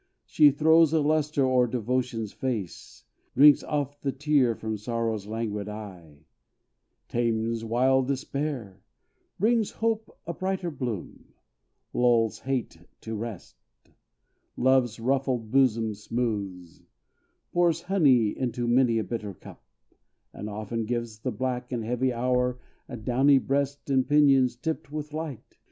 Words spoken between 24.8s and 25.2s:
with